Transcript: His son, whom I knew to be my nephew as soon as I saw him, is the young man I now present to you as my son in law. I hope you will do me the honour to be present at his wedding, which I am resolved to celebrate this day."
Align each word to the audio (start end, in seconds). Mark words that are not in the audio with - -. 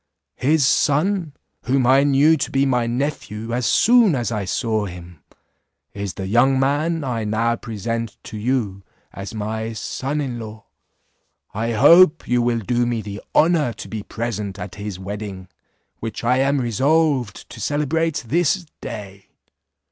His 0.37 0.65
son, 0.65 1.33
whom 1.65 1.85
I 1.85 2.03
knew 2.03 2.35
to 2.35 2.49
be 2.49 2.65
my 2.65 2.87
nephew 2.87 3.53
as 3.53 3.67
soon 3.67 4.15
as 4.15 4.31
I 4.31 4.45
saw 4.45 4.87
him, 4.87 5.19
is 5.93 6.15
the 6.15 6.25
young 6.25 6.59
man 6.59 7.03
I 7.03 7.23
now 7.23 7.55
present 7.55 8.17
to 8.23 8.35
you 8.35 8.81
as 9.13 9.35
my 9.35 9.73
son 9.73 10.19
in 10.19 10.39
law. 10.39 10.65
I 11.53 11.73
hope 11.73 12.27
you 12.27 12.41
will 12.41 12.61
do 12.61 12.87
me 12.87 13.03
the 13.03 13.21
honour 13.35 13.73
to 13.73 13.87
be 13.87 14.01
present 14.01 14.57
at 14.57 14.73
his 14.73 14.97
wedding, 14.97 15.49
which 15.99 16.23
I 16.23 16.37
am 16.39 16.59
resolved 16.59 17.47
to 17.51 17.61
celebrate 17.61 18.23
this 18.25 18.65
day." 18.81 19.27